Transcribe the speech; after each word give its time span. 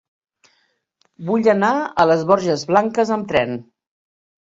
Vull 1.27 1.51
anar 1.55 1.71
a 1.77 2.07
les 2.15 2.27
Borges 2.33 2.67
Blanques 2.73 3.15
amb 3.21 3.33
tren. 3.37 3.59